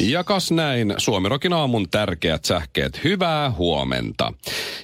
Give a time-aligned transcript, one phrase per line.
[0.00, 3.04] Ja kas näin, Suomirokin aamun tärkeät sähkeet.
[3.04, 4.32] Hyvää huomenta.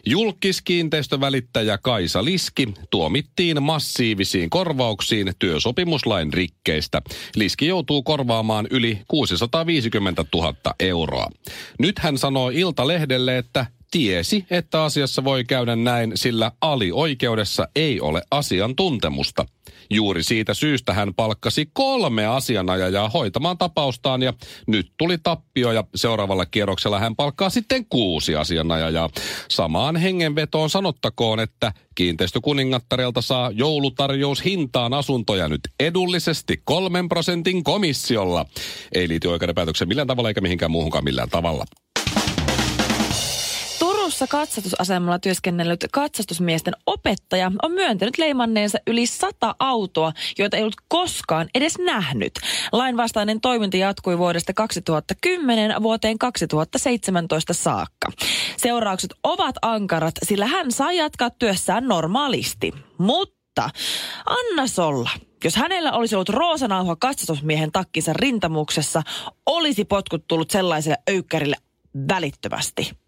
[0.07, 7.03] Julkiskiinteistövälittäjä Kaisa Liski tuomittiin massiivisiin korvauksiin työsopimuslain rikkeistä.
[7.37, 11.27] Liski joutuu korvaamaan yli 650 000 euroa.
[11.79, 18.23] Nyt hän sanoi Iltalehdelle, että tiesi, että asiassa voi käydä näin, sillä alioikeudessa ei ole
[18.31, 19.47] asiantuntemusta.
[19.91, 24.33] Juuri siitä syystä hän palkkasi kolme asianajajaa hoitamaan tapaustaan ja
[24.67, 29.11] nyt tuli tappio ja seuraavalla kierroksella hän palkkaa sitten kuusi asianajajaa.
[29.51, 38.47] Samaan hengenvetoon sanottakoon, että kiinteistökuningattarelta saa joulutarjous hintaan asuntoja nyt edullisesti kolmen prosentin komissiolla.
[38.95, 41.65] Ei liity oikeudenpäätöksen millään tavalla eikä mihinkään muuhunkaan millään tavalla.
[44.23, 51.49] Turussa katsastusasemalla työskennellyt katsastusmiesten opettaja on myöntänyt leimanneensa yli sata autoa, joita ei ollut koskaan
[51.55, 52.33] edes nähnyt.
[52.73, 58.13] Lainvastainen toiminta jatkui vuodesta 2010 vuoteen 2017 saakka.
[58.57, 62.73] Seuraukset ovat ankarat, sillä hän saa jatkaa työssään normaalisti.
[62.99, 63.71] Mutta
[64.27, 65.11] anna solla.
[65.45, 69.03] Jos hänellä olisi ollut roosanauha katsastusmiehen takkinsa rintamuksessa,
[69.47, 71.57] olisi potkut tullut sellaiselle öykkärille
[72.09, 73.02] välittömästi.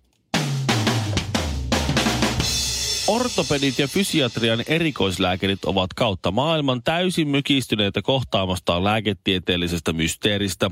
[3.07, 10.71] Ortopedit ja fysiatrian erikoislääkärit ovat kautta maailman täysin mykistyneitä kohtaamastaan lääketieteellisestä mysteeristä.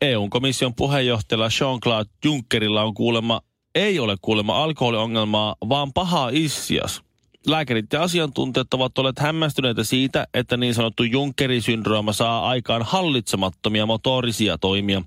[0.00, 3.40] EU-komission puheenjohtajalla Jean-Claude Junckerilla on kuulemma,
[3.74, 7.05] ei ole kuulemma alkoholiongelmaa, vaan paha issias.
[7.46, 13.86] Lääkärit ja asiantuntijat ovat olleet hämmästyneitä siitä, että niin sanottu Junckerin syndrooma saa aikaan hallitsemattomia
[13.86, 15.02] motorisia toimia.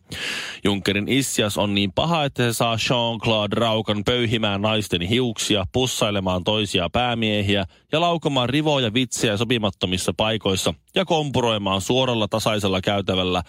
[0.64, 6.90] Junckerin issias on niin paha, että se saa Jean-Claude Raukan pöyhimään naisten hiuksia, pussailemaan toisia
[6.90, 13.44] päämiehiä ja laukomaan rivoja vitsejä sopimattomissa paikoissa ja kompuroimaan suoralla tasaisella käytävällä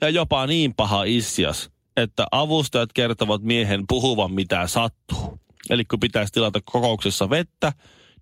[0.00, 5.40] ja jopa niin paha issias, että avustajat kertovat miehen puhuvan mitä sattuu.
[5.70, 7.72] Eli kun pitäisi tilata kokouksessa vettä,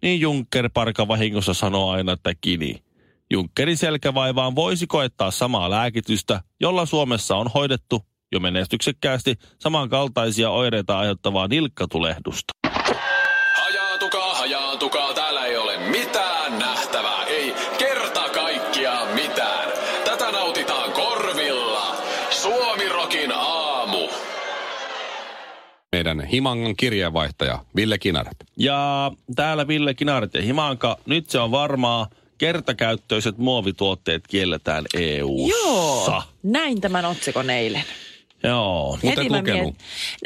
[0.03, 2.82] niin Juncker parka vahingossa sanoo aina, että kini.
[3.31, 11.48] Junckerin selkävaivaan voisi koettaa samaa lääkitystä, jolla Suomessa on hoidettu jo menestyksekkäästi samankaltaisia oireita aiheuttavaa
[11.48, 12.53] nilkkatulehdusta.
[26.14, 28.36] Meidän Himangan kirjeenvaihtaja Ville Kinaret.
[28.56, 32.08] Ja täällä Ville Kinaret ja Himanka, nyt se on varmaa,
[32.38, 36.12] kertakäyttöiset muovituotteet kielletään EU-ssa.
[36.12, 37.84] Joo, näin tämän otsikon eilen.
[38.42, 38.98] Joo.
[39.02, 39.74] Mutta et lukenut.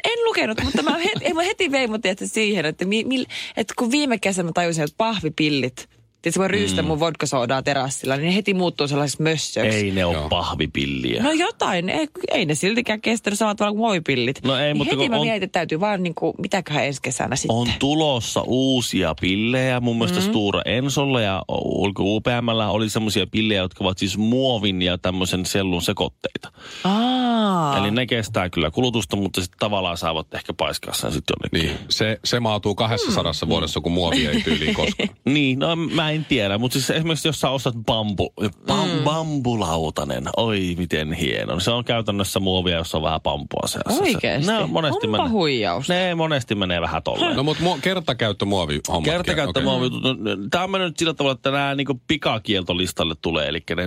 [0.04, 3.24] en lukenut, mutta mä heti, ei, mä heti vein mut siihen, että, mi, mi,
[3.56, 5.88] että kun viime kesänä mä tajusin, että pahvipillit,
[6.22, 6.88] Tiedätkö, kun ryystän mm.
[6.88, 9.78] mun vodkasoodaa terassilla, niin ne heti muuttuu sellaisiksi mössöiksi.
[9.78, 10.28] Ei ne ole Joo.
[10.28, 11.22] pahvipilliä.
[11.22, 14.44] No jotain, ei, ei ne siltikään kestänyt samalla tavalla kuin muovipillit.
[14.44, 16.84] No ei, niin mutta heti kun mä on- mietin, että täytyy vaan niin kuin, mitäköhän
[16.84, 17.56] ensi kesänä sitten.
[17.56, 19.80] On tulossa uusia pillejä.
[19.80, 20.26] Mun mielestä mm.
[20.26, 25.82] Stura Ensolla ja Ulko UPMllä oli semmoisia pillejä, jotka ovat siis muovin ja tämmöisen sellun
[25.82, 26.52] sekoitteita.
[26.84, 27.78] Aa.
[27.78, 31.76] Eli ne kestää kyllä kulutusta, mutta sitten tavallaan saavat ehkä paiskaa sen sitten jonnekin.
[31.76, 33.48] Niin, se, se maatuu 200 mm.
[33.48, 35.08] vuodessa, kun muovi ei tyyliin koskaan.
[35.24, 38.32] Niin, no mä en tiedä, mutta siis esimerkiksi jos sä ostat bambu,
[38.66, 39.04] bam, mm.
[39.04, 41.60] bambulautanen, oi miten hieno.
[41.60, 43.92] Se on käytännössä muovia, jossa on vähän pampua seassa.
[43.92, 44.46] Se- Oikeesti?
[44.46, 45.92] Ne on monesti Onpa menee, huijausta.
[45.92, 47.36] ne monesti menee vähän tolleen.
[47.36, 49.04] No mutta mu- kertakäyttömuovi hommat.
[49.04, 49.86] Kertakäyttömuovi.
[49.86, 50.48] Okay.
[50.50, 53.48] Tämä on mennyt sillä tavalla, että nämä niin pikakieltolistalle tulee.
[53.48, 53.86] Eli ne,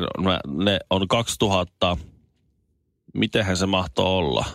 [0.64, 1.98] ne, on 2000,
[3.14, 4.46] mitenhän se mahtoo olla?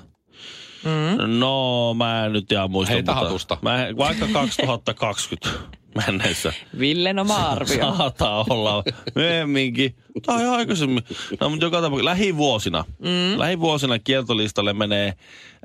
[0.85, 1.39] Mm.
[1.39, 2.93] No, mä en nyt ihan muista.
[2.95, 3.59] Heitä mutta.
[3.63, 6.53] Mä, vaikka 2020 mennessä.
[6.79, 7.95] Villen oma arvio.
[7.97, 8.85] Saattaa olla
[9.15, 9.95] myöhemminkin.
[10.27, 11.03] Tai aikaisemmin.
[11.41, 12.85] No, mutta joka tapauksessa lähivuosina.
[12.99, 13.39] Mm.
[13.39, 15.15] Lähivuosina kieltolistalle menee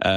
[0.03, 0.13] ää,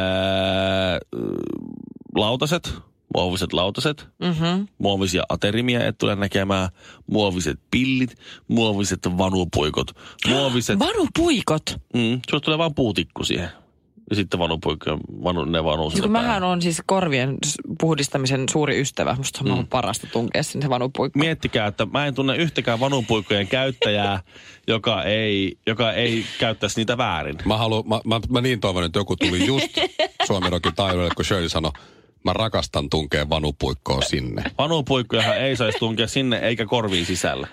[2.15, 2.75] lautaset,
[3.15, 4.69] muoviset lautaset, Mm-hmm.
[4.79, 6.69] muovisia aterimia, et tule näkemään,
[7.07, 8.15] muoviset pillit,
[8.49, 9.91] muoviset vanupuikot,
[10.29, 10.79] muoviset...
[10.79, 11.63] Vanupuikot.
[11.95, 13.49] Mm, sulla tulee vaan puutikku siihen.
[14.11, 16.43] Ja sitten vanupuikkoja, vanu, ne vanuu Siis sinne kun mähän päähän.
[16.43, 17.37] on siis korvien
[17.81, 19.15] puhdistamisen suuri ystävä.
[19.15, 19.67] Musta on mm.
[19.67, 21.19] parasta tunkea sinne se vanupuikko.
[21.19, 24.21] Miettikää, että mä en tunne yhtäkään vanupuikkojen käyttäjää,
[24.67, 27.37] joka ei, joka ei käyttäisi niitä väärin.
[27.45, 29.79] Mä, haluan, mä, mä, mä niin toivon, että joku tuli just
[30.27, 31.73] Suomirokin taidolle, kun Shirley sanoi,
[32.25, 34.43] mä rakastan tunkea vanupuikkoa sinne.
[34.59, 37.49] Vanupuikkojahan ei saisi tunkea sinne eikä korviin sisälle.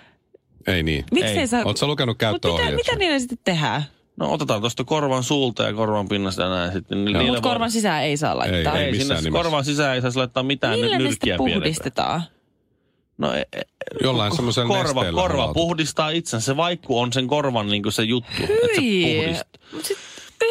[0.68, 1.06] Ei niin.
[1.12, 1.40] Miksi Ei.
[1.40, 1.64] ei saa...
[1.64, 3.84] Oletko sä lukenut Mut mitä, mitä niille sitten tehdään?
[4.18, 7.06] No otetaan tuosta korvan suulta ja korvan pinnasta ja näin sitten.
[7.06, 7.26] Niin.
[7.26, 8.78] Mutta korvan sisään ei saa laittaa.
[8.78, 9.44] Ei, ei, missään sinne nimessä.
[9.44, 11.60] korvan sisään ei saisi laittaa mitään Millä ne nyrkkiä sitten pienempää.
[11.62, 12.24] puhdistetaan?
[13.18, 13.62] No e, e,
[14.04, 16.46] Jollain semmoisella korva, nesteellä korva puhdistaa itsensä.
[16.46, 18.32] Se vaikku on sen korvan niin se juttu.
[18.44, 19.16] Että se Hyi.
[19.16, 19.50] puhdistaa.
[19.74, 19.98] Mut sit,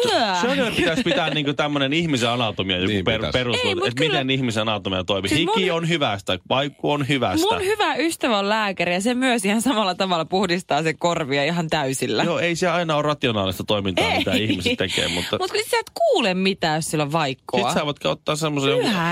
[0.05, 0.55] Yö.
[0.55, 3.37] Se on, pitäisi pitää niinku tämmöinen ihmisen anatomia, joku Niin per, pitäisi.
[3.37, 5.29] perus, Ei, mut että kyllä- miten ihmisen anatomia toimii.
[5.29, 7.47] Siis Hiki mun- on hyvästä, vaikku on hyvästä.
[7.55, 11.69] Mun hyvä ystävä on lääkäri ja se myös ihan samalla tavalla puhdistaa sen korvia ihan
[11.69, 12.23] täysillä.
[12.23, 15.37] Joo, ei se aina ole rationaalista toimintaa, mitä ihmiset tekee, mutta...
[15.39, 17.59] Mutta kun sä et kuule mitään, jos sillä on vaikkoa.
[17.59, 18.71] Sitten sä voit ottaa semmoisen...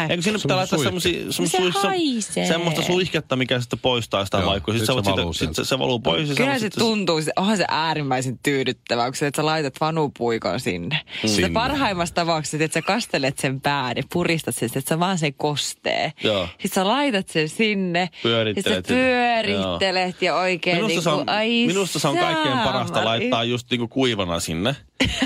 [0.09, 1.71] Eikö sinne pitää laittaa Semmoisen semmosia...
[1.73, 2.47] Se haisee.
[2.47, 4.73] semmoista suihketta, mikä sitten poistaa sitä Joo, vaikkua.
[4.73, 5.55] Sitten sit sä voit se valuu sit sieltä.
[5.63, 6.29] se, se valuu pois.
[6.37, 10.99] Kyllä se tuntuu, se- onhan se äärimmäisen tyydyttävää, kun sä, että sä laitat vanupuikon sinne.
[11.21, 11.49] Sitä Sinne.
[11.49, 16.13] parhaimmassa tapauksessa, että sä kastelet sen pään ja puristat sen, että sä vaan se kostee.
[16.23, 16.47] Joo.
[16.47, 18.09] Sitten sä laitat sen sinne.
[18.23, 18.93] Pyörittelet Sitten sitä.
[18.93, 23.05] pyörittelet ja oikein Minusta, se niin on, kuin, ai minusta se on kaikkein parasta saamari.
[23.19, 24.75] laittaa just niinku kuivana sinne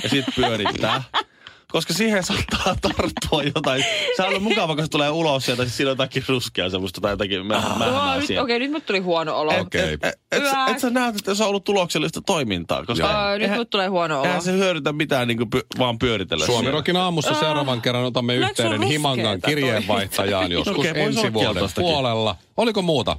[0.04, 1.04] ja sitten pyörittää.
[1.72, 3.86] Koska siihen saattaa tarttua jotain.
[4.16, 7.02] Se on ollut mukava, kun se tulee ulos sieltä, siis siinä on jotakin ruskea semmoista
[7.02, 9.60] tai jotakin mä, Joo, mähmää okei, nyt mut tuli huono olo.
[9.60, 9.94] Okei.
[9.94, 13.16] Et, et, et, sä- et sä näet, että se on ollut tuloksellista toimintaa, koska Joo.
[13.16, 14.25] Aa, nyt eihän, mut tulee huono olo.
[14.28, 15.50] eihän se hyödytä mitään niin kuin
[15.80, 16.78] vaan pyöritellä Suomi siellä.
[16.78, 22.36] Rokin aamussa seuraavan kerran otamme yhteyden Himangan kirjeenvaihtajaan joskus vois ensi vuoden puolella.
[22.58, 23.18] Oliko muuta?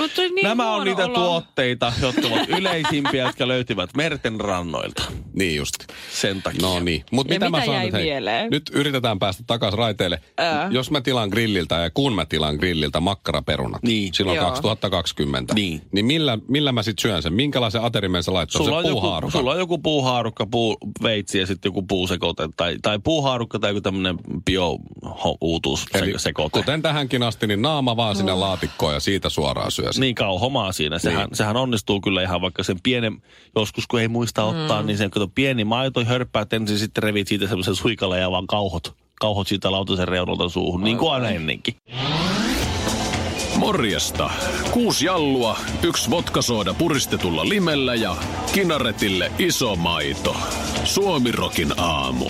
[0.00, 1.14] Mut niin Nämä on niitä olo.
[1.14, 5.02] tuotteita, jotka ovat yleisimpiä, jotka löytyvät merten rannoilta.
[5.34, 5.74] Niin just.
[6.12, 6.60] Sen takia.
[6.62, 7.04] No niin.
[7.12, 8.50] Mutta Ja mitä, mä mitä sanon jäi nyt, hei, mieleen?
[8.50, 10.20] Nyt yritetään päästä takaisin raiteille.
[10.36, 10.68] Ää.
[10.70, 14.14] Jos mä tilaan grilliltä ja kun mä tilaan grilliltä makkaraperunat Niin.
[14.14, 14.50] silloin Joo.
[14.50, 15.82] 2020, Niin.
[15.92, 17.32] niin millä, millä mä sitten syön sen?
[17.34, 18.58] Minkälaisen aterimen sä laittaa?
[18.58, 19.38] Sulla Se on, joku, puuhaarukka.
[19.38, 22.48] sulla on joku puuhaarukka, puuveitsi ja sitten joku puusekote.
[22.56, 25.98] Tai, tai puuhaarukka tai joku tämmöinen bio-uutuussekote.
[26.58, 30.00] Eli kuten tähänkin asti, niin naama vaan sinne laatikkoon ja siitä suoraan syö sen.
[30.00, 30.98] Niin kauhomaa siinä.
[30.98, 31.36] Sehän, Niin.
[31.36, 33.22] sehän onnistuu kyllä ihan vaikka sen pienen,
[33.56, 37.46] joskus kun ei muista ottaa, niin sen kato pieni maito hörppäät ensin sitten revit siitä
[37.46, 38.94] semmoisen suikalla ja vaan kauhot.
[39.20, 41.74] Kauhot siitä lautasen reunalta suuhun, niin kuin aina ennenkin.
[43.56, 44.30] Morjesta.
[44.70, 48.16] Kuusi jallua, yksi vodkasooda puristetulla limellä ja
[48.52, 50.36] kinaretille iso maito.
[50.84, 52.26] Suomirokin aamu.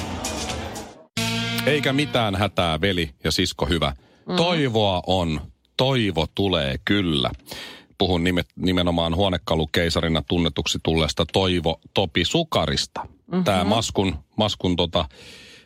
[1.66, 3.92] Eikä mitään hätää, veli ja sisko hyvä.
[4.36, 5.40] Toivoa on,
[5.80, 7.30] toivo tulee kyllä.
[7.98, 13.00] Puhun nimet, nimenomaan huonekalukeisarina tunnetuksi tulleesta Toivo Topi Sukarista.
[13.00, 13.44] Mm-hmm.
[13.44, 15.04] Tämä Maskun, Maskun tota,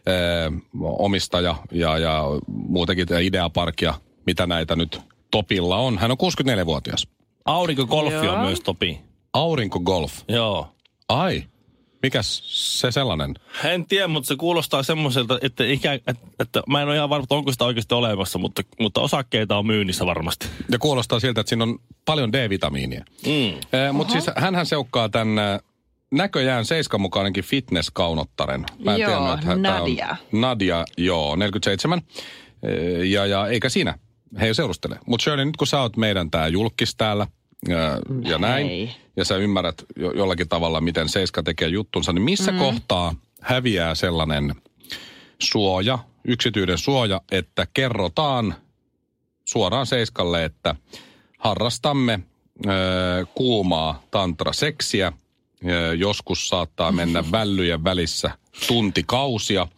[0.09, 0.51] ö,
[0.83, 3.95] omistaja ja, ja muutenkin tämä Ideapark ja
[4.27, 5.01] mitä näitä nyt
[5.31, 5.99] Topilla on.
[5.99, 7.09] Hän on 64-vuotias.
[7.45, 9.01] Aurinkogolfi on myös topi.
[9.33, 10.13] Aurinko Golf.
[10.29, 10.69] Joo.
[11.09, 11.45] Ai,
[12.05, 12.43] mikäs
[12.81, 13.35] se sellainen?
[13.65, 17.27] En tiedä, mutta se kuulostaa semmoiselta, että, ikään, että, että mä en ole ihan varma,
[17.31, 20.47] onko sitä oikeasti olemassa, mutta, mutta osakkeita on myynnissä varmasti.
[20.71, 23.05] Ja kuulostaa siltä, että siinä on paljon D-vitamiinia.
[23.27, 23.97] Mm.
[23.97, 25.61] Mutta siis hänhän seukkaa tämän
[26.11, 28.65] näköjään Seiskan mukainenkin fitnesskaunottaren.
[28.85, 30.17] Mä en Joo, tiennyt, että hän- tää on- Nadia.
[30.33, 32.03] Nadia, joo, 47.
[32.62, 33.99] Ee, Ja, ja eikä siinä.
[34.41, 34.99] He ei seurustele.
[35.06, 37.27] Mutta Shirley, nyt kun sä oot meidän tää julkis täällä
[37.73, 38.91] ää, ja näin, Hei.
[39.17, 42.59] ja sä ymmärrät jo, jollakin tavalla, miten Seiska tekee juttunsa, niin missä mm.
[42.59, 44.55] kohtaa häviää sellainen
[45.39, 48.55] suoja, yksityinen suoja, että kerrotaan
[49.44, 50.75] suoraan Seiskalle, että
[51.39, 52.21] harrastamme
[52.67, 52.71] ö,
[53.35, 55.13] kuumaa tantraseksiä.
[55.69, 58.31] Ö, joskus saattaa mennä vällyjen välissä
[58.69, 59.69] tuntikausia.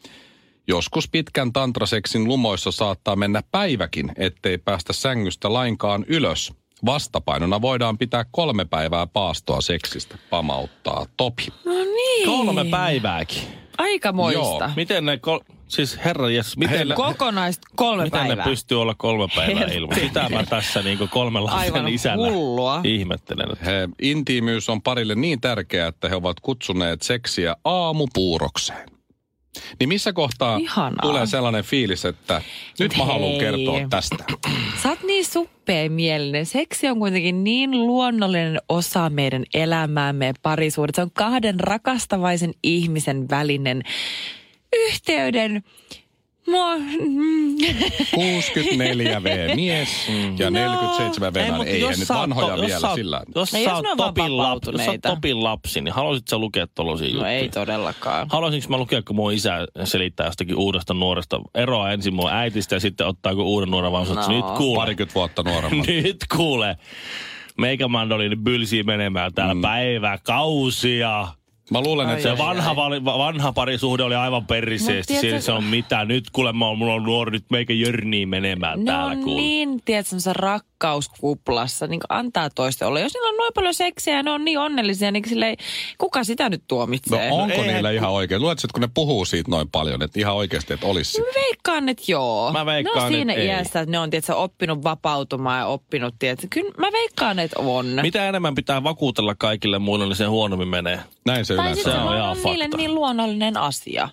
[0.68, 6.52] Joskus pitkän tantraseksin lumoissa saattaa mennä päiväkin, ettei päästä sängystä lainkaan ylös.
[6.84, 11.46] Vastapainona voidaan pitää kolme päivää paastoa seksistä, pamauttaa Topi.
[11.64, 12.26] No niin.
[12.26, 13.42] Kolme päivääkin.
[13.78, 14.38] Aika moista.
[14.40, 14.70] Joo.
[14.76, 18.44] Miten ne, kol- siis herra jes, miten ne, Kokonais kolme miten päivää.
[18.44, 20.00] ne pystyy olla kolme päivää ilman?
[20.00, 22.80] Sitä mä tässä niin kolmen lapsen Aivan isänä hullua.
[22.84, 23.52] ihmettelen.
[23.52, 28.88] että- He, intiimyys on parille niin tärkeää, että he ovat kutsuneet seksiä aamupuurokseen.
[29.80, 31.02] Niin missä kohtaa Ihanaa.
[31.02, 32.42] tulee sellainen fiilis, että
[32.78, 33.40] nyt mä haluan Hei.
[33.40, 34.24] kertoa tästä.
[34.82, 36.46] Sä oot niin suppea-mielinen.
[36.46, 40.94] Seksi on kuitenkin niin luonnollinen osa meidän elämäämme ja parisuudet.
[40.94, 43.82] Se on kahden rakastavaisen ihmisen välinen
[44.72, 45.62] yhteyden
[46.46, 47.55] Mua, mm.
[47.72, 49.88] 64V mies
[50.38, 51.54] ja 47V Ei, nainen.
[51.54, 53.22] mutta Ei, jos ei nyt vanhoja to- jos vielä oot- sillä.
[53.34, 54.92] Jos Ei, sä jos oot Topin, lap, jos sä.
[55.02, 57.30] Topin lapsi, niin haluaisit sä lukea tollasia No juttuja?
[57.30, 58.26] ei todellakaan.
[58.30, 62.80] Haluaisinko mä lukea, kun mun isä selittää jostakin uudesta nuoresta, eroa ensin mun äitistä ja
[62.80, 64.28] sitten ottaa kun uuden nuoren vaan No.
[64.28, 64.76] nyt kuule.
[64.80, 65.86] Parikymmentä vuotta nuoremmat.
[66.02, 66.76] Nyt kuule.
[67.58, 69.60] Meikä mandoliini bylsii menemään täällä mm.
[69.62, 71.28] päiväkausia.
[71.70, 74.46] Mä luulen, että Se se vanha, vali, vanha parisuhde oli aivan
[75.06, 76.04] tiedätkö- Se, se on mitä.
[76.04, 79.40] Nyt kuule, mä oon, mulla on nuori, nyt meikä jörnii menemään Ne täällä kuule.
[79.40, 80.32] niin, tiedätkö, semmoisessa
[80.76, 83.00] rakkauskuplassa, niin antaa toista olla.
[83.00, 85.56] Jos niillä on noin paljon seksiä ja ne on niin onnellisia, niin silleen,
[85.98, 87.30] kuka sitä nyt No tuomitsee?
[87.30, 88.40] onko eihän niillä ihan oikein?
[88.42, 91.88] Luuletko, että kun ne puhuu siitä noin paljon, että ihan oikeasti, että olisi Mä veikkaan,
[91.88, 92.52] että joo.
[92.52, 93.48] Mä veikkaan, ne on siinä että ei.
[93.48, 96.46] iässä, että ne on tiedätkö, oppinut vapautumaan ja oppinut, tiedätkö.
[96.50, 97.86] Kyllä mä veikkaan, että on.
[98.02, 101.00] Mitä enemmän pitää vakuutella kaikille muille, niin sen huonommin menee.
[101.26, 102.20] Näin se tai yleensä sitten se on.
[102.20, 102.76] on se on niille fakta.
[102.76, 104.08] niin luonnollinen asia.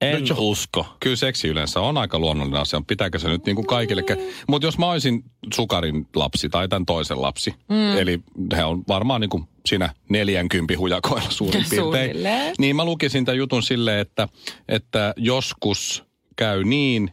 [0.00, 0.86] En No usko.
[1.00, 2.82] Kyllä seksi yleensä on aika luonnollinen asia.
[2.86, 4.02] Pitääkö se nyt niin kuin kaikille?
[4.48, 5.24] Mutta jos mä olisin
[5.54, 7.98] sukarin lapsi tai tämän toisen lapsi, mm.
[7.98, 8.20] eli
[8.56, 12.16] he on varmaan niin kuin siinä 40 hujakoilla suurin piirtein.
[12.58, 14.28] Niin mä lukisin tämän jutun silleen, että,
[14.68, 16.04] että joskus
[16.36, 17.10] käy niin,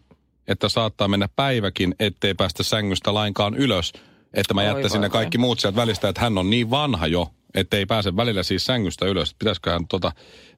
[0.47, 3.93] että saattaa mennä päiväkin, ettei päästä sängystä lainkaan ylös.
[4.33, 7.07] Että mä Oi jättäisin voi ne kaikki muut sieltä välistä, että hän on niin vanha
[7.07, 9.29] jo, ettei pääse välillä siis sängystä ylös.
[9.29, 10.11] että Pitäisiköhän tuota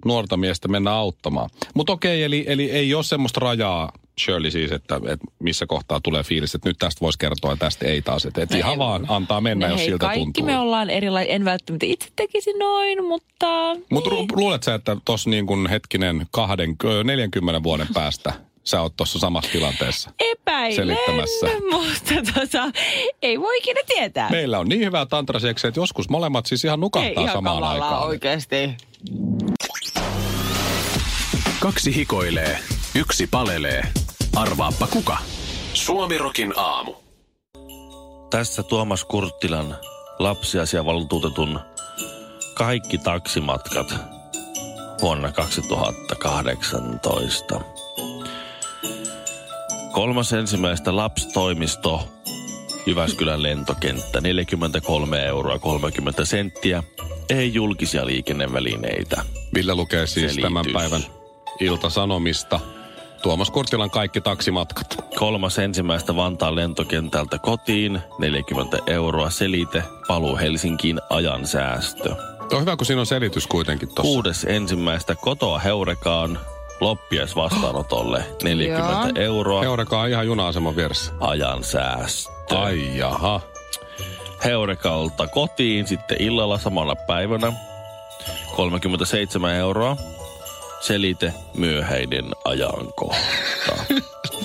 [0.05, 1.49] nuorta miestä mennä auttamaan.
[1.75, 3.91] Mutta okei, eli, eli ei ole semmoista rajaa,
[4.23, 7.85] Shirley siis, että, että missä kohtaa tulee fiilis, että nyt tästä voisi kertoa ja tästä
[7.87, 8.25] ei taas.
[8.25, 10.45] Että, että No ihan ei- vaan antaa mennä, No jos hei, siltä kaikki tuntuu.
[10.45, 11.33] me ollaan erilaisia.
[11.33, 13.75] En välttämättä itse tekisi noin, mutta...
[13.89, 18.33] Mutta luulet sä, että tuossa niin kuin hetkinen kahden, ö, 40 vuoden päästä
[18.67, 20.11] sä oot tuossa samassa tilanteessa?
[20.19, 21.47] Epäilen, selittämässä.
[21.71, 22.71] mutta tota,
[23.21, 24.29] ei voi ikinä tietää.
[24.29, 28.03] Meillä on niin hyvää tantraseksi, että joskus molemmat siis ihan ei nukahtaa ihan samaan aikaan.
[28.03, 28.55] oikeasti.
[31.59, 32.59] Kaksi hikoilee,
[32.95, 33.83] yksi palelee.
[34.35, 35.17] Arvaappa kuka?
[35.73, 36.93] Suomirokin aamu.
[38.29, 39.77] Tässä Tuomas Kurttilan
[40.19, 41.59] lapsiasiavaltuutetun
[42.53, 43.95] kaikki taksimatkat
[45.01, 47.61] vuonna 2018.
[49.97, 52.07] Kolmas ensimmäistä lapstoimisto
[52.85, 56.83] Jyväskylän lentokenttä 43 euroa 30 senttiä.
[57.29, 59.21] Ei julkisia liikennevälineitä.
[59.53, 60.41] Ville lukee siis Selitys.
[60.41, 61.01] tämän päivän
[61.59, 62.59] iltasanomista.
[63.23, 65.05] Tuomas Kurtilan kaikki taksimatkat.
[65.15, 69.83] Kolmas ensimmäistä Vantaan lentokentältä kotiin 40 euroa selite.
[70.07, 72.15] Paluu Helsinkiin ajan säästö.
[72.53, 74.01] On hyvä, kun siinä on selitys kuitenkin tuossa.
[74.01, 76.39] Kuudes ensimmäistä kotoa Heurekaan
[76.81, 79.11] loppies vastaanotolle 40 Joo.
[79.15, 81.11] euroa Heureka on ihan juna-aseman vieressä.
[81.19, 82.31] ajan säästö.
[82.59, 83.41] Ai jaha.
[84.43, 87.53] Heurekalta kotiin sitten illalla samana päivänä
[88.55, 89.97] 37 euroa.
[90.81, 93.17] Selite myöhäinen ajankohta.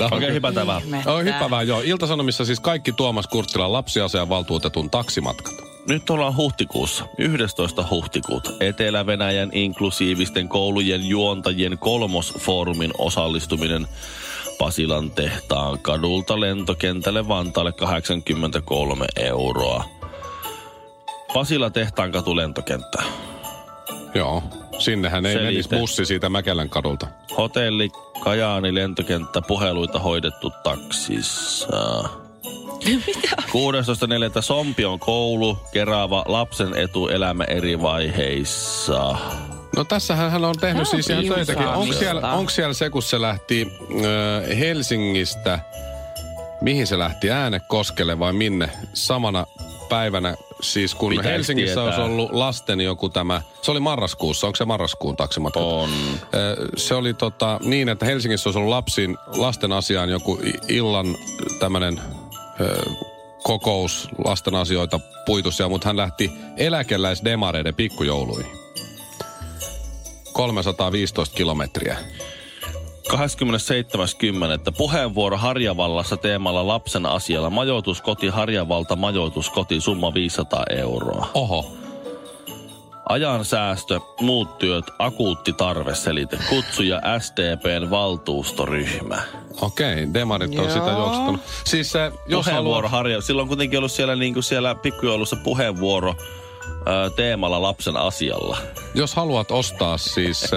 [0.10, 0.82] Okei, hypätään vähän.
[1.06, 1.80] On hypävää, joo.
[1.84, 5.71] Iltasanomissa siis kaikki Tuomas Kurttilan lapsiasian valtuutetun taksimatkat.
[5.88, 7.86] Nyt ollaan huhtikuussa, 11.
[7.90, 8.50] huhtikuuta.
[8.60, 13.86] Etelä-Venäjän inklusiivisten koulujen juontajien kolmosfoorumin osallistuminen
[14.58, 19.84] Pasilan tehtaan kadulta lentokentälle Vantaalle 83 euroa.
[21.34, 23.02] Pasila tehtaan katu lentokenttä.
[24.14, 24.42] Joo.
[24.78, 25.50] Sinnehän ei Selite.
[25.50, 27.06] menisi bussi siitä Mäkelän kadulta.
[27.38, 27.90] Hotelli,
[28.24, 32.21] Kajaani lentokenttä, puheluita hoidettu taksissa.
[32.86, 34.42] 16.4.
[34.42, 39.16] Sompion koulu, Kerava, lapsen etu, elämä eri vaiheissa.
[39.76, 41.66] No tässähän hän on tehnyt on siis ihan töitäkin.
[41.66, 43.72] Onko siellä, onko siellä se, kun se lähti
[44.04, 45.58] ö, Helsingistä,
[46.60, 48.68] mihin se lähti, Äänekoskelle vai minne?
[48.94, 49.46] Samana
[49.88, 51.84] päivänä, siis kun Pitäis Helsingissä tietää.
[51.84, 55.60] olisi ollut lasten joku tämä, se oli marraskuussa, onko se marraskuun taksimatka?
[55.60, 55.90] On.
[56.76, 61.06] Se oli tota, niin, että Helsingissä olisi ollut lapsin, lasten asiaan joku illan
[61.60, 62.00] tämmöinen
[63.42, 68.52] kokous lasten asioita puitusia, mutta hän lähti eläkeläisdemareiden pikkujouluihin.
[70.33, 71.97] 315 kilometriä.
[73.12, 73.16] 27.10.
[74.76, 77.50] Puheenvuoro Harjavallassa teemalla lapsen asialla.
[77.50, 81.28] Majoituskoti Harjavalta, majoituskoti, summa 500 euroa.
[81.35, 81.81] Oho.
[83.09, 86.38] Ajan säästö, muut työt, akuutti tarve selite.
[86.49, 89.23] Kutsuja SDPn valtuustoryhmä.
[89.61, 90.71] Okei, demarit on Joo.
[90.71, 91.40] sitä juoksutunut.
[91.64, 93.02] Siis se, jos puheenvuoro haluaa...
[93.02, 93.21] Harja.
[93.21, 96.14] Silloin on kuitenkin ollut siellä, niin kuin siellä pikkujoulussa puheenvuoro
[96.66, 98.59] ö, teemalla lapsen asialla.
[98.95, 100.50] Jos haluat ostaa siis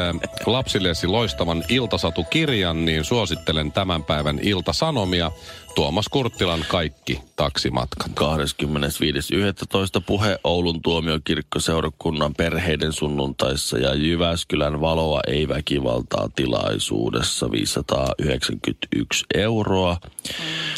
[0.45, 5.31] lapsillesi loistavan iltasatukirjan, niin suosittelen tämän päivän iltasanomia.
[5.75, 8.07] Tuomas Kurttilan kaikki taksimatkat.
[8.07, 10.01] 25.11.
[10.05, 19.97] puhe Oulun tuomiokirkkoseurakunnan perheiden sunnuntaissa ja Jyväskylän valoa ei väkivaltaa tilaisuudessa 591 euroa.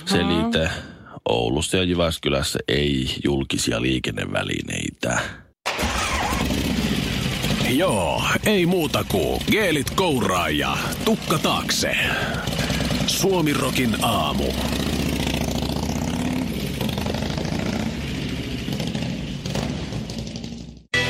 [0.06, 0.70] Selite
[1.30, 5.20] Oulussa ja Jyväskylässä ei julkisia liikennevälineitä.
[7.70, 11.96] Joo, ei muuta kuin geelit kouraa ja tukka taakse.
[13.08, 14.44] Suomirokin aamu.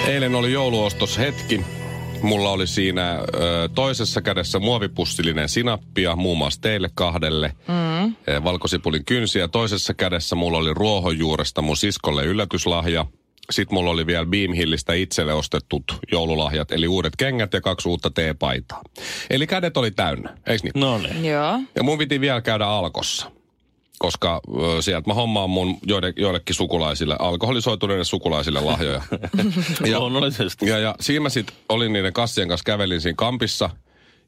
[0.07, 1.76] Eilen oli jouluostos hetki.
[2.21, 7.53] Mulla oli siinä ö, toisessa kädessä muovipussillinen sinappia, muun muassa teille kahdelle.
[7.67, 8.43] Mm.
[8.43, 9.47] Valkosipulin kynsiä.
[9.47, 13.05] Toisessa kädessä mulla oli ruohonjuuresta mun siskolle yllätyslahja.
[13.51, 18.09] Sitten mulla oli vielä Beam Hillistä itselle ostetut joululahjat, eli uudet kengät ja kaksi uutta
[18.09, 18.81] teepaitaa.
[19.29, 20.71] Eli kädet oli täynnä, eikö niin?
[20.75, 21.25] No niin.
[21.25, 21.59] Joo.
[21.75, 23.31] Ja mun piti vielä käydä alkossa,
[23.99, 29.01] koska ö, sieltä mä hommaan mun joide, joillekin sukulaisille, alkoholisoituneille sukulaisille lahjoja.
[29.91, 30.65] ja, Luonnollisesti.
[30.69, 33.69] ja, ja siinä mä sit olin niiden kassien kanssa, kävelin siinä kampissa.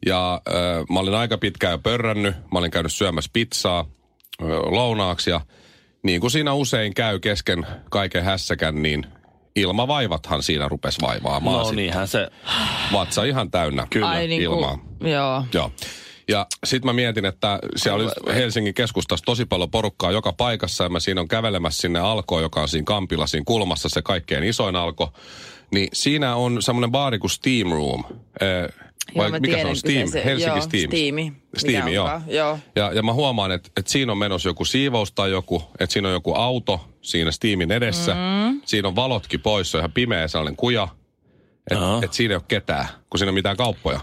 [0.05, 0.51] Ja ö,
[0.89, 2.35] mä olin aika pitkään jo pörrännyt.
[2.51, 3.85] Mä olin käynyt syömässä pizzaa
[4.41, 5.41] ö, lounaaksi ja
[6.03, 9.05] niin kuin siinä usein käy kesken kaiken hässäkän, niin
[9.55, 11.57] ilmavaivathan siinä rupes vaivaamaan.
[11.57, 11.75] No sit.
[11.75, 12.27] niinhän se,
[12.93, 14.77] Vatsa ihan täynnä Ai niin ilmaa.
[14.99, 15.43] kuin, joo.
[15.53, 15.71] Joo.
[16.29, 20.89] Ja sitten mä mietin, että siellä oli Helsingin keskustassa tosi paljon porukkaa joka paikassa ja
[20.89, 24.75] mä siinä on kävelemässä sinne alkoon, joka on siinä kampilla siinä kulmassa se kaikkein isoin
[24.75, 25.13] alko.
[25.73, 28.03] Niin siinä on semmoinen baari kuin Steam Room.
[28.41, 28.69] Eh,
[29.15, 29.75] Joo, vai mä mikä tiedän, se on?
[29.75, 30.07] Steam?
[30.07, 30.87] se- Helsinki joo, Steam.
[30.87, 31.23] Steami.
[31.23, 32.05] Mikä Steam, joo.
[32.05, 32.59] onkaan, joo.
[32.75, 36.07] Ja, ja mä huomaan, että, että siinä on menossa joku siivous tai joku, että siinä
[36.07, 38.13] on joku auto siinä Steamin edessä.
[38.13, 38.61] Mm.
[38.65, 40.87] Siinä on valotkin pois, se on ihan pimeä sellainen kuja.
[41.71, 43.99] Että et siinä ei ole ketään, kun siinä ei ole mitään kauppoja.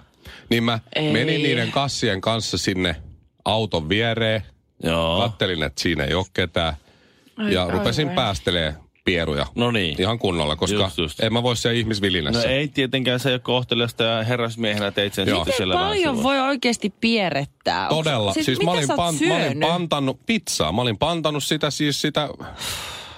[0.51, 1.13] Niin mä Ei.
[1.13, 2.97] menin niiden kassien kanssa sinne
[3.45, 4.43] auton viereen.
[4.83, 5.19] joo.
[5.21, 6.75] Kattelin, että siinä ei ole ketään.
[7.37, 8.15] Ai, ja ai, rupesin ai.
[8.15, 8.75] päästelee
[9.05, 9.47] pieruja.
[9.55, 10.01] No niin.
[10.01, 11.21] Ihan kunnolla, koska Just, just.
[11.21, 12.49] en mä voi siellä No ihmisvilinässä.
[12.49, 15.37] ei tietenkään se ole kohteliasta ja herrasmiehenä teit sen Joo.
[15.37, 17.89] sitten Miten siellä paljon voi oikeasti pierrettää?
[17.89, 18.33] Onks- Todella.
[18.33, 20.73] Siis, siis mitä mä, olin sä oot pan, mä olin pantannut pizzaa.
[20.73, 22.29] Mä olin pantannut sitä siis sitä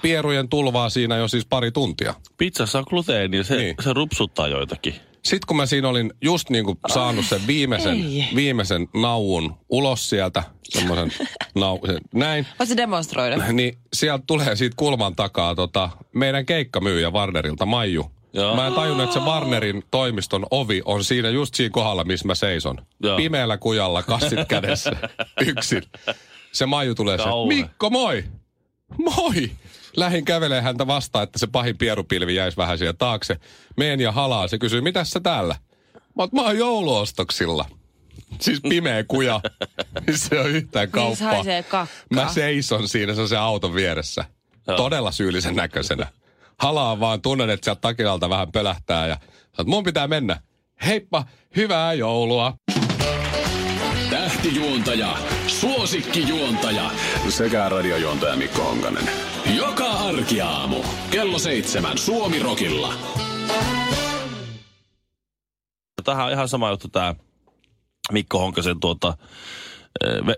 [0.01, 2.13] pierujen tulvaa siinä jo siis pari tuntia.
[2.37, 3.63] Pizzassa on gluteenia, se, Niin.
[3.65, 3.75] niin.
[3.83, 4.95] se rupsuttaa joitakin.
[5.23, 8.25] Sitten kun mä siinä olin just niin kuin saanut sen viimeisen, ei.
[8.35, 11.11] viimeisen nauun ulos sieltä, semmoisen
[11.55, 13.37] nau, sen- näin, Voit sä demonstroida?
[13.51, 18.11] niin sieltä tulee siitä kulman takaa tota, meidän keikkamyyjä Warnerilta, Maiju.
[18.33, 18.55] Joo.
[18.55, 22.35] Mä en tajunnut, että se Warnerin toimiston ovi on siinä just siinä kohdalla, missä mä
[22.35, 22.77] seison.
[23.03, 23.17] Joo.
[23.17, 24.91] Pimeällä kujalla, kassit kädessä,
[25.47, 25.83] yksin.
[26.51, 27.23] Se Maiju tulee se.
[27.47, 28.23] Mikko moi!
[28.97, 29.51] Moi!
[29.99, 33.37] Lähin kävelee häntä vastaan, että se pahin pierupilvi jäisi vähän siihen taakse.
[33.77, 34.47] Meen ja halaa.
[34.47, 35.55] Se kysyy, mitä sä täällä?
[35.93, 37.65] Mä oon, mä oon jouluostoksilla.
[38.39, 39.41] Siis pimeä kuja.
[40.15, 41.33] se on yhtään kauppaa.
[41.33, 41.87] haisee kakkaa.
[42.13, 44.25] Mä seison siinä, se on se auton vieressä.
[44.67, 44.77] Joo.
[44.77, 46.07] Todella syyllisen näköisenä.
[46.59, 49.17] Halaa vaan, tunnen, että sieltä takilalta vähän pölähtää ja
[49.65, 50.41] mun pitää mennä.
[50.85, 52.53] Heippa, hyvää joulua.
[54.49, 56.91] Tähtijuontaja, suosikkijuontaja
[57.29, 59.09] sekä radiojuontaja Mikko Honkanen.
[59.57, 60.75] Joka arkiaamu
[61.11, 62.93] kello seitsemän Suomirokilla.
[66.03, 67.15] Tähän on ihan sama juttu tämä
[68.11, 69.17] Mikko Honkasen tuota,
[70.05, 70.35] eh, ve,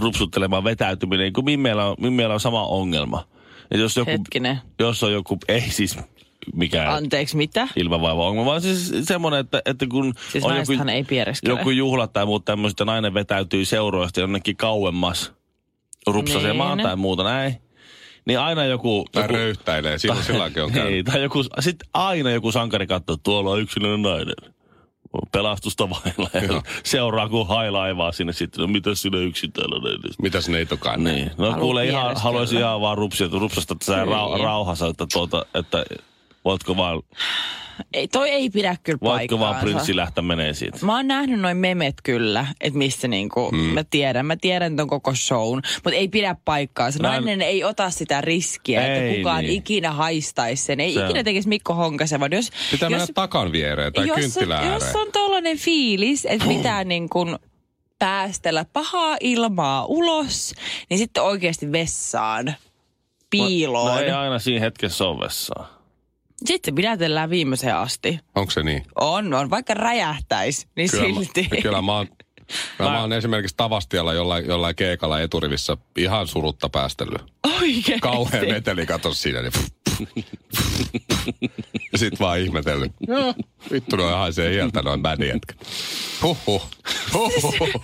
[0.00, 1.96] rupsuttelema vetäytyminen, kun Mimmeellä on,
[2.32, 3.28] on sama ongelma.
[3.70, 4.58] Et jos, joku, Hetkinen.
[4.78, 5.98] jos on joku, ei siis
[6.54, 7.68] mikään Anteeksi, mitä?
[7.76, 11.58] ilmavaiva ongelma, vaan siis semmoinen, että, että kun Siis on naisethan ei piereskele.
[11.58, 15.32] joku juhla tai muuta tämmöistä, nainen vetäytyy seuroista jonnekin kauemmas
[16.06, 16.86] rupsasemaan Niin.
[16.86, 17.54] tai muuta näin.
[18.26, 19.04] Niin aina joku...
[19.12, 20.92] Tai joku röyhtäilee, silloin silläkin on käynyt.
[20.94, 24.34] Ei, tai joku, sit aina joku sankari katsoo, että tuolla on yksilöinen nainen.
[25.32, 26.30] Pelastusta vailla.
[26.54, 28.60] Ja seuraa, kun hailaivaa sinne sitten.
[28.60, 29.76] No mitä sinä yksin täällä?
[30.22, 31.04] Mitäs ei tokaan?
[31.04, 31.30] Niin.
[31.38, 35.46] No Haluan kuule ihan, haluaisin ihan vaan rupsia, rupsasta, että sä rau, rauhassa, että, tuota,
[35.54, 35.84] että
[36.44, 37.02] voitko vaan,
[37.94, 40.78] Ei, toi ei pidä kyllä voitko vaan prinssi lähteä menee siitä.
[40.86, 43.58] Mä oon nähnyt noin memet kyllä, että missä niinku, mm.
[43.58, 47.02] mä tiedän, mä tiedän ton koko shown, mutta ei pidä paikkaansa.
[47.02, 49.52] Mä en- Nainen ei ota sitä riskiä, Ei että kukaan niin.
[49.58, 50.80] ikinä haistaisi sen.
[50.80, 54.18] Ei Se ikinä tekisi Mikko Honkasen, vaan jos, Pitää jos, mennä takan viereen tai jos,
[54.18, 57.38] kynttilä jos on tollainen fiilis, että pitää niin kuin
[57.98, 60.54] päästellä pahaa ilmaa ulos,
[60.90, 62.54] niin sitten oikeasti vessaan,
[63.30, 63.94] piiloon.
[63.94, 65.81] No ei aina siinä hetkessä ole vessaa.
[66.46, 68.18] Sitten pidätellään viimeiseen asti.
[68.34, 68.82] Onko se niin?
[69.00, 69.50] On, on.
[69.50, 71.48] Vaikka räjähtäisi, niin Kyllä, silti.
[71.50, 72.06] Mä, kyllä mä oon,
[72.78, 77.22] mä, mä oon esimerkiksi Tavastialla jollain, jollain keikalla eturivissä ihan surutta päästellyt.
[77.62, 78.00] Oikeesti.
[78.00, 79.42] Kauhean meteli kato siinä.
[79.42, 79.52] Niin
[81.92, 82.92] Ja sit vaan ihmetellyt.
[83.08, 83.34] Joo,
[83.72, 85.54] vittu noin haisee iältä noin bändin jätkä.
[86.22, 86.68] Huhhuh.
[87.12, 87.82] Huhhuh.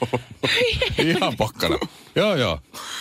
[0.99, 1.79] Ihan pokkana.
[2.19, 2.59] Joo, joo.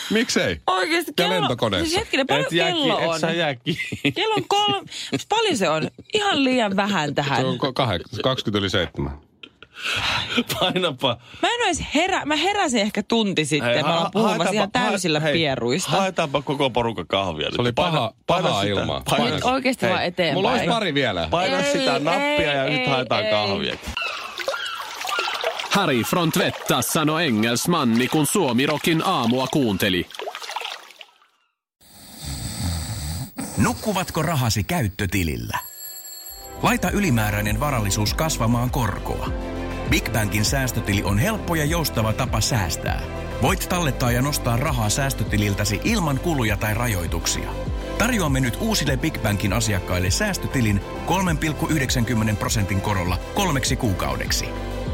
[0.10, 0.58] Miksei?
[0.68, 1.42] Oikeesti Ja kello...
[1.42, 1.86] lentokoneessa.
[1.90, 3.20] Siis hetkinen, paljon Et jää kello ki- et on?
[3.20, 4.12] sä jää kiinni.
[4.16, 4.88] Kello on kolme.
[5.30, 5.90] Paljon se on?
[6.14, 7.42] Ihan liian vähän tähän.
[7.42, 9.20] Se on kahek- 20 yli 7.
[10.60, 11.18] Painapa.
[11.42, 12.26] Mä en ois herä...
[12.26, 13.74] Mä heräsin ehkä tunti sitten.
[13.74, 15.92] Hei, mä oon puhumassa ihan täysillä hei, pieruista.
[15.92, 17.50] Haetaanpa koko porukka kahvia.
[17.56, 19.02] Se oli paha- pahaa ilmaa.
[19.10, 20.38] Paina, Nyt oikeesti hei, vaan eteenpäin.
[20.38, 21.28] Mulla olisi pari vielä.
[21.32, 23.32] Paina Ei, sitä nappia ja ei, nyt ei, haetaan ei.
[23.32, 23.76] kahvia.
[25.78, 30.08] Harry från Tvetta sano engelsmanni, kun Suomirokin aamua kuunteli.
[33.58, 35.60] Nukkuvatko rahasi käyttötilillä?
[36.62, 39.30] Laita ylimääräinen varallisuus kasvamaan korkoa.
[39.90, 43.02] Big Bankin säästötili on helppo ja joustava tapa säästää.
[43.42, 47.50] Voit tallettaa ja nostaa rahaa säästötililtäsi ilman kuluja tai rajoituksia.
[47.98, 50.82] Tarjoamme nyt uusille Big Bankin asiakkaille säästötilin
[52.30, 54.46] 3,90 prosentin korolla kolmeksi kuukaudeksi.